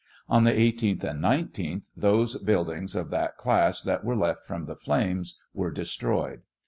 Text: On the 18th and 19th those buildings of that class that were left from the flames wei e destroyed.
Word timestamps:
On 0.27 0.45
the 0.45 0.51
18th 0.51 1.03
and 1.03 1.23
19th 1.23 1.91
those 1.95 2.35
buildings 2.39 2.95
of 2.95 3.11
that 3.11 3.37
class 3.37 3.83
that 3.83 4.03
were 4.03 4.15
left 4.15 4.47
from 4.47 4.65
the 4.65 4.75
flames 4.75 5.39
wei 5.53 5.69
e 5.69 5.73
destroyed. 5.75 6.41